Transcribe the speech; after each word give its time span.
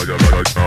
pode 0.00 0.12
agora 0.12 0.59